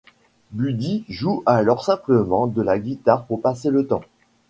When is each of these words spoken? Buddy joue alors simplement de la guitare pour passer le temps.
Buddy 0.51 1.05
joue 1.09 1.43
alors 1.45 1.85
simplement 1.85 2.47
de 2.47 2.63
la 2.63 2.79
guitare 2.79 3.23
pour 3.25 3.39
passer 3.39 3.69
le 3.69 3.85
temps. 3.85 4.01